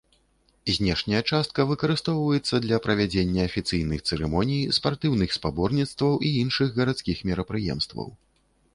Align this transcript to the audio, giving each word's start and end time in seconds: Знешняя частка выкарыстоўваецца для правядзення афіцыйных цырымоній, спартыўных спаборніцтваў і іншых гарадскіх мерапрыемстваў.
Знешняя 0.77 1.19
частка 1.31 1.65
выкарыстоўваецца 1.71 2.61
для 2.65 2.79
правядзення 2.87 3.41
афіцыйных 3.51 3.99
цырымоній, 4.07 4.67
спартыўных 4.81 5.29
спаборніцтваў 5.41 6.13
і 6.31 6.37
іншых 6.43 6.67
гарадскіх 6.83 7.17
мерапрыемстваў. 7.31 8.07